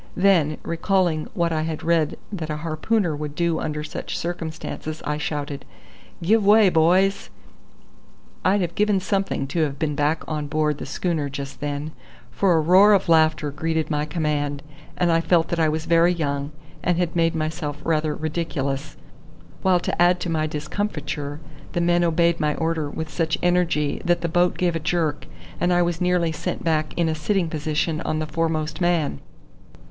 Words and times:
Then, 0.17 0.57
recalling 0.63 1.27
what 1.35 1.51
I 1.53 1.61
had 1.61 1.83
read 1.83 2.17
that 2.31 2.49
a 2.49 2.55
harpooner 2.57 3.15
would 3.15 3.35
do 3.35 3.59
under 3.59 3.83
such 3.83 4.17
circumstances, 4.17 5.03
I 5.05 5.19
shouted: 5.19 5.63
"Give 6.23 6.43
way, 6.43 6.69
boys!" 6.69 7.29
I'd 8.43 8.61
have 8.61 8.73
given 8.73 8.99
something 8.99 9.45
to 9.49 9.59
have 9.61 9.77
been 9.77 9.93
back 9.93 10.23
on 10.27 10.47
board 10.47 10.79
the 10.79 10.87
schooner 10.87 11.29
just 11.29 11.59
then, 11.59 11.91
for 12.31 12.53
a 12.53 12.59
roar 12.61 12.93
of 12.93 13.09
laughter 13.09 13.51
greeted 13.51 13.91
my 13.91 14.05
command, 14.05 14.63
and 14.97 15.11
I 15.11 15.21
felt 15.21 15.49
that 15.49 15.59
I 15.59 15.69
was 15.69 15.85
very 15.85 16.11
young, 16.11 16.51
and 16.81 16.97
had 16.97 17.15
made 17.15 17.35
myself 17.35 17.79
rather 17.83 18.15
ridiculous, 18.15 18.97
while 19.61 19.79
to 19.81 20.01
add 20.01 20.19
to 20.21 20.31
my 20.31 20.47
discomfiture 20.47 21.39
the 21.73 21.79
men 21.81 22.03
obeyed 22.03 22.39
my 22.39 22.55
order 22.55 22.89
with 22.89 23.11
such 23.13 23.37
energy 23.43 24.01
that 24.03 24.21
the 24.21 24.27
boat 24.27 24.57
gave 24.57 24.75
a 24.75 24.79
jerk, 24.79 25.27
and 25.59 25.71
I 25.71 25.83
was 25.83 26.01
nearly 26.01 26.31
sent 26.31 26.63
back 26.63 26.91
in 26.97 27.07
a 27.07 27.13
sitting 27.13 27.49
position 27.51 28.01
on 28.01 28.17
the 28.17 28.25
foremost 28.25 28.81
man. 28.81 29.19